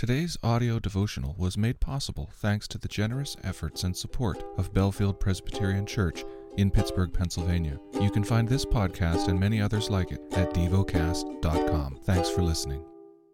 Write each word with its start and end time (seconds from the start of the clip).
Today's 0.00 0.38
audio 0.42 0.78
devotional 0.78 1.34
was 1.36 1.58
made 1.58 1.78
possible 1.78 2.30
thanks 2.32 2.66
to 2.68 2.78
the 2.78 2.88
generous 2.88 3.36
efforts 3.44 3.84
and 3.84 3.94
support 3.94 4.42
of 4.56 4.72
Bellefield 4.72 5.20
Presbyterian 5.20 5.84
Church 5.84 6.24
in 6.56 6.70
Pittsburgh, 6.70 7.12
Pennsylvania. 7.12 7.78
You 8.00 8.10
can 8.10 8.24
find 8.24 8.48
this 8.48 8.64
podcast 8.64 9.28
and 9.28 9.38
many 9.38 9.60
others 9.60 9.90
like 9.90 10.10
it 10.10 10.22
at 10.32 10.54
devocast.com. 10.54 11.98
Thanks 12.04 12.30
for 12.30 12.40
listening. 12.40 12.82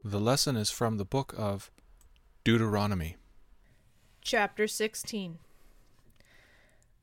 The 0.02 0.18
lesson 0.18 0.56
is 0.56 0.68
from 0.68 0.96
the 0.96 1.04
book 1.04 1.37
of 1.38 1.71
Deuteronomy. 2.42 3.14
Chapter 4.21 4.67
16 4.67 5.39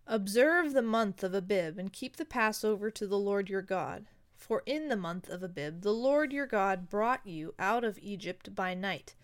Observe 0.06 0.74
the 0.74 0.82
month 0.82 1.24
of 1.24 1.34
Abib, 1.34 1.80
and 1.80 1.94
keep 1.94 2.18
the 2.18 2.26
Passover 2.26 2.92
to 2.92 3.08
the 3.08 3.18
Lord 3.18 3.50
your 3.50 3.62
God. 3.62 4.08
For 4.36 4.62
in 4.66 4.90
the 4.90 4.98
month 4.98 5.30
of 5.30 5.42
Abib 5.42 5.84
the 5.84 5.94
Lord 5.94 6.34
your 6.34 6.48
God 6.48 6.90
brought 6.90 7.26
you 7.26 7.54
out 7.58 7.86
of 7.86 7.98
Egypt 8.02 8.54
by 8.54 8.74
night. 8.74 9.16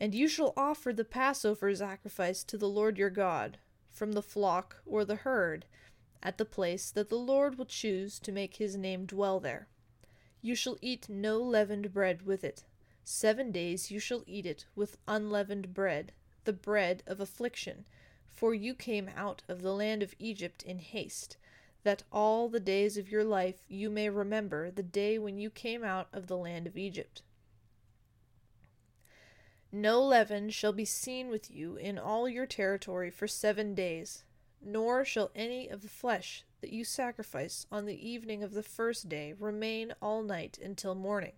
And 0.00 0.14
you 0.14 0.28
shall 0.28 0.52
offer 0.56 0.92
the 0.92 1.04
Passover 1.04 1.74
sacrifice 1.74 2.44
to 2.44 2.58
the 2.58 2.68
Lord 2.68 2.98
your 2.98 3.10
God, 3.10 3.58
from 3.88 4.12
the 4.12 4.22
flock 4.22 4.82
or 4.84 5.04
the 5.04 5.16
herd, 5.16 5.66
at 6.22 6.38
the 6.38 6.44
place 6.44 6.90
that 6.90 7.10
the 7.10 7.18
Lord 7.18 7.56
will 7.56 7.66
choose 7.66 8.18
to 8.20 8.32
make 8.32 8.56
his 8.56 8.76
name 8.76 9.06
dwell 9.06 9.38
there. 9.40 9.68
You 10.42 10.54
shall 10.54 10.78
eat 10.82 11.08
no 11.08 11.40
leavened 11.40 11.92
bread 11.92 12.22
with 12.22 12.44
it. 12.44 12.64
Seven 13.04 13.52
days 13.52 13.90
you 13.90 13.98
shall 14.00 14.24
eat 14.26 14.46
it 14.46 14.66
with 14.74 14.98
unleavened 15.06 15.74
bread, 15.74 16.12
the 16.44 16.52
bread 16.52 17.02
of 17.06 17.20
affliction, 17.20 17.84
for 18.26 18.54
you 18.54 18.74
came 18.74 19.08
out 19.16 19.42
of 19.48 19.62
the 19.62 19.72
land 19.72 20.02
of 20.02 20.14
Egypt 20.18 20.62
in 20.62 20.78
haste, 20.78 21.36
that 21.82 22.02
all 22.10 22.48
the 22.48 22.60
days 22.60 22.96
of 22.96 23.10
your 23.10 23.24
life 23.24 23.64
you 23.68 23.90
may 23.90 24.08
remember 24.08 24.70
the 24.70 24.82
day 24.82 25.18
when 25.18 25.38
you 25.38 25.50
came 25.50 25.84
out 25.84 26.08
of 26.12 26.26
the 26.26 26.36
land 26.36 26.66
of 26.66 26.76
Egypt. 26.76 27.22
No 29.76 30.00
leaven 30.00 30.50
shall 30.50 30.72
be 30.72 30.84
seen 30.84 31.30
with 31.30 31.50
you 31.50 31.74
in 31.74 31.98
all 31.98 32.28
your 32.28 32.46
territory 32.46 33.10
for 33.10 33.26
seven 33.26 33.74
days, 33.74 34.22
nor 34.62 35.04
shall 35.04 35.32
any 35.34 35.66
of 35.66 35.82
the 35.82 35.88
flesh 35.88 36.44
that 36.60 36.72
you 36.72 36.84
sacrifice 36.84 37.66
on 37.72 37.84
the 37.84 38.08
evening 38.08 38.44
of 38.44 38.52
the 38.52 38.62
first 38.62 39.08
day 39.08 39.32
remain 39.32 39.92
all 40.00 40.22
night 40.22 40.60
until 40.62 40.94
morning. 40.94 41.32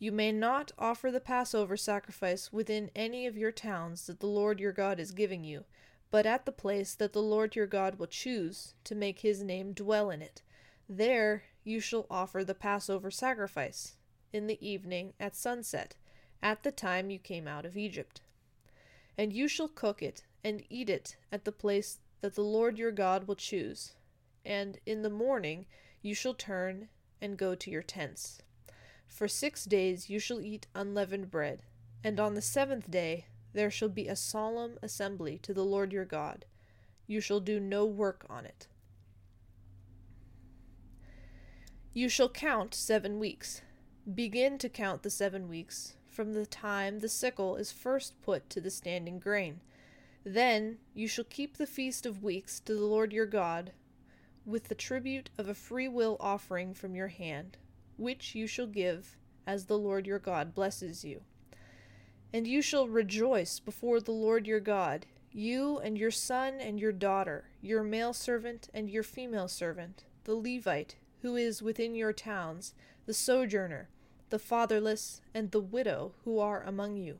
You 0.00 0.10
may 0.10 0.32
not 0.32 0.72
offer 0.76 1.12
the 1.12 1.20
Passover 1.20 1.76
sacrifice 1.76 2.52
within 2.52 2.90
any 2.96 3.28
of 3.28 3.36
your 3.36 3.52
towns 3.52 4.08
that 4.08 4.18
the 4.18 4.26
Lord 4.26 4.58
your 4.58 4.72
God 4.72 4.98
is 4.98 5.12
giving 5.12 5.44
you, 5.44 5.66
but 6.10 6.26
at 6.26 6.46
the 6.46 6.50
place 6.50 6.96
that 6.96 7.12
the 7.12 7.22
Lord 7.22 7.54
your 7.54 7.68
God 7.68 8.00
will 8.00 8.08
choose 8.08 8.74
to 8.82 8.96
make 8.96 9.20
his 9.20 9.40
name 9.40 9.72
dwell 9.72 10.10
in 10.10 10.20
it. 10.20 10.42
There 10.88 11.44
you 11.62 11.78
shall 11.78 12.06
offer 12.10 12.42
the 12.42 12.56
Passover 12.56 13.12
sacrifice 13.12 13.94
in 14.32 14.48
the 14.48 14.58
evening 14.68 15.12
at 15.20 15.36
sunset, 15.36 15.94
at 16.42 16.62
the 16.62 16.72
time 16.72 17.10
you 17.10 17.18
came 17.18 17.48
out 17.48 17.66
of 17.66 17.76
Egypt. 17.76 18.20
And 19.16 19.32
you 19.32 19.48
shall 19.48 19.68
cook 19.68 20.02
it 20.02 20.22
and 20.44 20.62
eat 20.70 20.88
it 20.88 21.16
at 21.32 21.44
the 21.44 21.52
place 21.52 21.98
that 22.20 22.34
the 22.34 22.42
Lord 22.42 22.78
your 22.78 22.92
God 22.92 23.26
will 23.26 23.34
choose. 23.34 23.92
And 24.44 24.78
in 24.86 25.02
the 25.02 25.10
morning 25.10 25.66
you 26.02 26.14
shall 26.14 26.34
turn 26.34 26.88
and 27.20 27.36
go 27.36 27.54
to 27.54 27.70
your 27.70 27.82
tents. 27.82 28.40
For 29.06 29.26
six 29.26 29.64
days 29.64 30.08
you 30.08 30.18
shall 30.20 30.40
eat 30.40 30.66
unleavened 30.74 31.30
bread, 31.30 31.62
and 32.04 32.20
on 32.20 32.34
the 32.34 32.42
seventh 32.42 32.90
day 32.90 33.26
there 33.52 33.70
shall 33.70 33.88
be 33.88 34.06
a 34.06 34.14
solemn 34.14 34.78
assembly 34.82 35.38
to 35.42 35.52
the 35.52 35.64
Lord 35.64 35.92
your 35.92 36.04
God. 36.04 36.44
You 37.06 37.20
shall 37.20 37.40
do 37.40 37.58
no 37.58 37.84
work 37.84 38.24
on 38.30 38.44
it. 38.44 38.68
You 41.92 42.08
shall 42.08 42.28
count 42.28 42.74
seven 42.74 43.18
weeks. 43.18 43.62
Begin 44.14 44.56
to 44.58 44.70
count 44.70 45.02
the 45.02 45.10
seven 45.10 45.50
weeks 45.50 45.92
from 46.08 46.32
the 46.32 46.46
time 46.46 47.00
the 47.00 47.10
sickle 47.10 47.56
is 47.56 47.70
first 47.70 48.14
put 48.22 48.48
to 48.48 48.58
the 48.58 48.70
standing 48.70 49.18
grain. 49.18 49.60
Then 50.24 50.78
you 50.94 51.06
shall 51.06 51.24
keep 51.24 51.58
the 51.58 51.66
feast 51.66 52.06
of 52.06 52.22
weeks 52.22 52.58
to 52.60 52.74
the 52.74 52.86
Lord 52.86 53.12
your 53.12 53.26
God, 53.26 53.72
with 54.46 54.68
the 54.68 54.74
tribute 54.74 55.28
of 55.36 55.46
a 55.46 55.54
free 55.54 55.88
will 55.88 56.16
offering 56.20 56.72
from 56.72 56.94
your 56.94 57.08
hand, 57.08 57.58
which 57.98 58.34
you 58.34 58.46
shall 58.46 58.66
give 58.66 59.18
as 59.46 59.66
the 59.66 59.78
Lord 59.78 60.06
your 60.06 60.18
God 60.18 60.54
blesses 60.54 61.04
you. 61.04 61.20
And 62.32 62.46
you 62.46 62.62
shall 62.62 62.88
rejoice 62.88 63.60
before 63.60 64.00
the 64.00 64.12
Lord 64.12 64.46
your 64.46 64.60
God, 64.60 65.04
you 65.32 65.78
and 65.80 65.98
your 65.98 66.10
son 66.10 66.54
and 66.60 66.80
your 66.80 66.92
daughter, 66.92 67.50
your 67.60 67.82
male 67.82 68.14
servant 68.14 68.70
and 68.72 68.88
your 68.88 69.02
female 69.02 69.48
servant, 69.48 70.04
the 70.24 70.34
Levite 70.34 70.96
who 71.20 71.36
is 71.36 71.62
within 71.62 71.94
your 71.94 72.12
towns, 72.12 72.74
the 73.04 73.14
sojourner, 73.14 73.90
the 74.30 74.38
fatherless, 74.38 75.20
and 75.34 75.50
the 75.50 75.60
widow 75.60 76.12
who 76.24 76.38
are 76.38 76.62
among 76.62 76.96
you, 76.96 77.18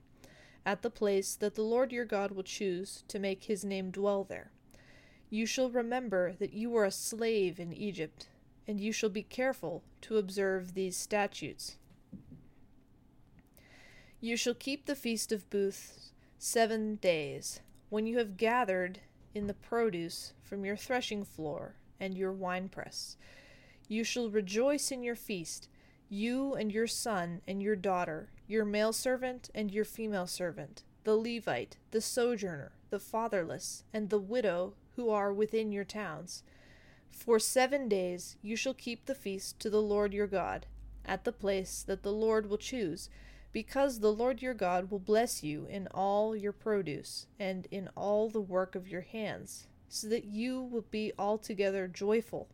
at 0.65 0.83
the 0.83 0.91
place 0.91 1.35
that 1.35 1.55
the 1.55 1.63
Lord 1.63 1.93
your 1.93 2.05
God 2.05 2.33
will 2.33 2.43
choose 2.43 3.05
to 3.09 3.19
make 3.19 3.45
his 3.45 3.65
name 3.65 3.91
dwell 3.91 4.25
there. 4.25 4.51
You 5.31 5.47
shall 5.47 5.71
remember 5.71 6.35
that 6.39 6.53
you 6.53 6.71
were 6.71 6.85
a 6.85 6.91
slave 6.91 7.61
in 7.61 7.73
Egypt, 7.73 8.29
and 8.67 8.81
you 8.81 8.93
shall 8.93 9.11
be 9.11 9.23
careful 9.23 9.83
to 10.03 10.19
observe 10.19 10.75
these 10.75 10.97
statutes. 10.97 11.77
You 14.21 14.37
shall 14.37 14.55
keep 14.55 14.87
the 14.87 14.97
feast 14.97 15.33
of 15.33 15.49
booths 15.49 16.13
seven 16.39 16.97
days, 16.97 17.61
when 17.89 18.07
you 18.07 18.19
have 18.19 18.37
gathered 18.37 19.01
in 19.35 19.47
the 19.47 19.55
produce 19.55 20.33
from 20.43 20.65
your 20.65 20.77
threshing 20.77 21.25
floor 21.25 21.75
and 22.01 22.17
your 22.17 22.33
winepress. 22.33 23.17
You 23.89 24.05
shall 24.05 24.29
rejoice 24.29 24.91
in 24.91 25.03
your 25.03 25.15
feast, 25.15 25.69
you 26.09 26.55
and 26.55 26.73
your 26.73 26.87
son 26.87 27.41
and 27.47 27.63
your 27.63 27.77
daughter, 27.77 28.31
your 28.47 28.65
male 28.65 28.93
servant 28.93 29.51
and 29.55 29.71
your 29.71 29.85
female 29.85 30.27
servant, 30.27 30.83
the 31.05 31.17
Levite, 31.17 31.77
the 31.91 32.01
sojourner, 32.01 32.73
the 32.91 32.99
fatherless, 32.99 33.85
and 33.93 34.09
the 34.09 34.19
widow 34.19 34.75
who 34.97 35.11
are 35.11 35.33
within 35.33 35.71
your 35.73 35.85
towns. 35.85 36.43
For 37.11 37.39
seven 37.39 37.89
days 37.89 38.37
you 38.43 38.57
shall 38.57 38.75
keep 38.75 39.07
the 39.07 39.15
feast 39.15 39.61
to 39.61 39.71
the 39.71 39.83
Lord 39.83 40.13
your 40.13 40.27
God, 40.27 40.67
at 41.05 41.25
the 41.25 41.33
place 41.33 41.83
that 41.83 42.03
the 42.03 42.13
Lord 42.13 42.49
will 42.49 42.59
choose 42.59 43.09
because 43.53 44.01
the 44.01 44.13
Lord 44.13 44.43
your 44.43 44.55
God 44.55 44.91
will 44.91 44.99
bless 44.99 45.43
you 45.43 45.67
in 45.71 45.89
all 45.89 46.37
your 46.37 46.53
produce 46.53 47.27
and 47.39 47.67
in 47.71 47.89
all 47.97 48.29
the 48.29 48.41
work 48.41 48.75
of 48.75 48.89
your 48.89 49.01
hands, 49.01 49.67
so 49.89 50.09
that 50.09 50.25
you 50.25 50.63
will 50.63 50.85
be 50.91 51.13
altogether 51.19 51.89
joyful. 51.89 52.49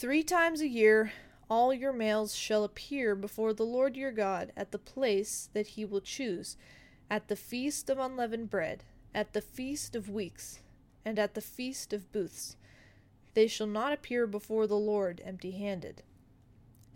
Three 0.00 0.22
times 0.22 0.62
a 0.62 0.66
year 0.66 1.12
all 1.50 1.74
your 1.74 1.92
males 1.92 2.34
shall 2.34 2.64
appear 2.64 3.14
before 3.14 3.52
the 3.52 3.66
Lord 3.66 3.98
your 3.98 4.12
God 4.12 4.50
at 4.56 4.70
the 4.70 4.78
place 4.78 5.50
that 5.52 5.66
he 5.66 5.84
will 5.84 6.00
choose, 6.00 6.56
at 7.10 7.28
the 7.28 7.36
feast 7.36 7.90
of 7.90 7.98
unleavened 7.98 8.48
bread, 8.48 8.82
at 9.14 9.34
the 9.34 9.42
feast 9.42 9.94
of 9.94 10.08
weeks, 10.08 10.60
and 11.04 11.18
at 11.18 11.34
the 11.34 11.42
feast 11.42 11.92
of 11.92 12.10
booths. 12.12 12.56
They 13.34 13.46
shall 13.46 13.66
not 13.66 13.92
appear 13.92 14.26
before 14.26 14.66
the 14.66 14.78
Lord 14.78 15.20
empty 15.22 15.50
handed. 15.50 16.02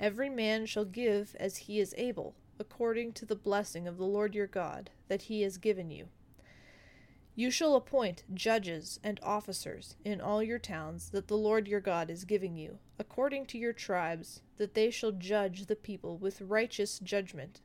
Every 0.00 0.30
man 0.30 0.64
shall 0.64 0.86
give 0.86 1.36
as 1.38 1.58
he 1.58 1.80
is 1.80 1.94
able, 1.98 2.34
according 2.58 3.12
to 3.12 3.26
the 3.26 3.36
blessing 3.36 3.86
of 3.86 3.98
the 3.98 4.06
Lord 4.06 4.34
your 4.34 4.46
God 4.46 4.88
that 5.08 5.24
he 5.24 5.42
has 5.42 5.58
given 5.58 5.90
you. 5.90 6.08
You 7.36 7.50
shall 7.50 7.74
appoint 7.74 8.22
judges 8.32 9.00
and 9.02 9.18
officers 9.22 9.96
in 10.04 10.20
all 10.20 10.42
your 10.42 10.60
towns 10.60 11.10
that 11.10 11.26
the 11.26 11.36
Lord 11.36 11.66
your 11.66 11.80
God 11.80 12.08
is 12.08 12.24
giving 12.24 12.56
you, 12.56 12.78
according 12.98 13.46
to 13.46 13.58
your 13.58 13.72
tribes, 13.72 14.40
that 14.56 14.74
they 14.74 14.90
shall 14.90 15.10
judge 15.10 15.66
the 15.66 15.74
people 15.74 16.16
with 16.16 16.40
righteous 16.40 17.00
judgment. 17.00 17.60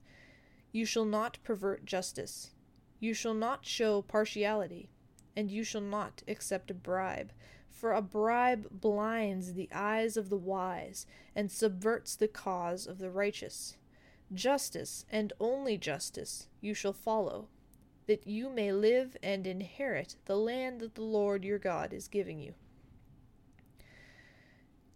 You 0.71 0.85
shall 0.85 1.05
not 1.05 1.37
pervert 1.43 1.85
justice. 1.85 2.51
You 2.99 3.13
shall 3.13 3.35
not 3.35 3.65
show 3.65 4.01
partiality, 4.01 4.89
and 5.35 5.51
you 5.51 5.63
shall 5.63 5.81
not 5.81 6.23
accept 6.27 6.71
a 6.71 6.73
bribe 6.73 7.31
for 7.79 7.93
a 7.93 8.01
bribe 8.01 8.67
blinds 8.71 9.53
the 9.53 9.69
eyes 9.71 10.17
of 10.17 10.29
the 10.29 10.37
wise 10.37 11.05
and 11.35 11.49
subverts 11.49 12.15
the 12.15 12.27
cause 12.27 12.85
of 12.85 12.97
the 12.97 13.09
righteous. 13.09 13.77
Justice, 14.33 15.05
and 15.09 15.31
only 15.39 15.77
justice, 15.77 16.47
you 16.59 16.73
shall 16.73 16.93
follow, 16.93 17.47
that 18.09 18.25
you 18.25 18.49
may 18.49 18.71
live 18.71 19.15
and 19.21 19.45
inherit 19.45 20.15
the 20.25 20.35
land 20.35 20.79
that 20.79 20.95
the 20.95 21.03
Lord 21.03 21.45
your 21.45 21.59
God 21.59 21.93
is 21.93 22.07
giving 22.07 22.39
you. 22.39 22.55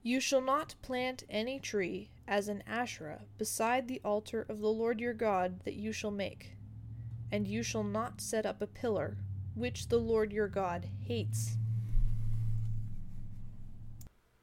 You 0.02 0.20
shall 0.20 0.42
not 0.42 0.74
plant 0.82 1.24
any 1.30 1.60
tree 1.60 2.10
as 2.28 2.48
an 2.48 2.64
Asherah 2.66 3.22
beside 3.38 3.88
the 3.88 4.02
altar 4.04 4.48
of 4.50 4.62
the 4.62 4.72
Lord 4.72 5.00
your 5.00 5.14
God 5.14 5.60
that 5.64 5.76
you 5.76 5.92
shall 5.92 6.10
make, 6.10 6.54
and 7.32 7.48
you 7.48 7.62
shall 7.62 7.84
not 7.84 8.20
set 8.20 8.48
up 8.48 8.64
a 8.64 8.68
pillar 8.68 9.16
which 9.54 9.90
the 9.90 10.00
Lord 10.00 10.34
your 10.34 10.48
God 10.48 10.88
hates. 11.06 11.58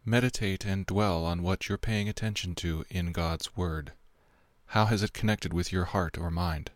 Meditate 0.05 0.65
and 0.65 0.87
dwell 0.87 1.25
on 1.25 1.43
what 1.43 1.69
you're 1.69 1.77
paying 1.77 2.09
attention 2.09 2.55
to 2.55 2.85
in 2.89 3.11
God's 3.11 3.57
Word. 3.57 3.95
How 4.67 4.85
has 4.85 5.03
it 5.03 5.13
connected 5.13 5.53
with 5.53 5.73
your 5.73 5.87
heart 5.87 6.17
or 6.17 6.31
mind? 6.31 6.71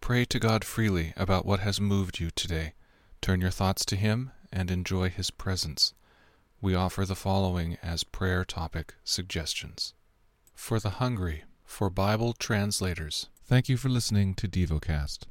Pray 0.00 0.24
to 0.24 0.38
God 0.40 0.64
freely 0.64 1.12
about 1.16 1.46
what 1.46 1.60
has 1.60 1.80
moved 1.80 2.20
you 2.20 2.30
today. 2.30 2.72
Turn 3.20 3.40
your 3.40 3.50
thoughts 3.50 3.84
to 3.84 3.96
Him 3.96 4.32
and 4.52 4.70
enjoy 4.70 5.10
His 5.10 5.30
presence. 5.30 5.94
We 6.60 6.74
offer 6.74 7.04
the 7.04 7.14
following 7.14 7.76
as 7.82 8.02
prayer 8.02 8.44
topic 8.44 8.94
suggestions 9.04 9.94
For 10.54 10.80
the 10.80 10.90
hungry, 10.90 11.44
for 11.64 11.90
Bible 11.90 12.32
translators. 12.32 13.28
Thank 13.44 13.68
you 13.68 13.76
for 13.76 13.88
listening 13.88 14.34
to 14.34 14.48
DevoCast. 14.48 15.26